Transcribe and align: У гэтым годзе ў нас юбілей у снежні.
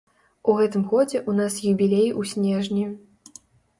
У 0.53 0.55
гэтым 0.59 0.85
годзе 0.93 1.19
ў 1.19 1.31
нас 1.41 1.59
юбілей 1.73 2.09
у 2.23 2.29
снежні. 2.33 2.85